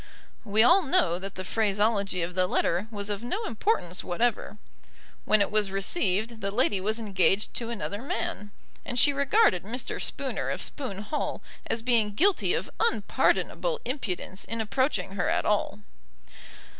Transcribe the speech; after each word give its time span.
We 0.43 0.63
all 0.63 0.81
know 0.81 1.19
that 1.19 1.35
the 1.35 1.43
phraseology 1.43 2.23
of 2.23 2.33
the 2.33 2.47
letter 2.47 2.87
was 2.89 3.11
of 3.11 3.21
no 3.21 3.43
importance 3.45 4.03
whatever. 4.03 4.57
When 5.25 5.41
it 5.41 5.51
was 5.51 5.69
received 5.69 6.41
the 6.41 6.49
lady 6.49 6.81
was 6.81 6.97
engaged 6.97 7.53
to 7.57 7.69
another 7.69 8.01
man; 8.01 8.49
and 8.83 8.97
she 8.97 9.13
regarded 9.13 9.61
Mr. 9.63 10.01
Spooner 10.01 10.49
of 10.49 10.59
Spoon 10.63 11.03
Hall 11.03 11.43
as 11.67 11.83
being 11.83 12.15
guilty 12.15 12.55
of 12.55 12.67
unpardonable 12.79 13.79
impudence 13.85 14.43
in 14.43 14.59
approaching 14.59 15.11
her 15.11 15.29
at 15.29 15.45
all. 15.45 15.81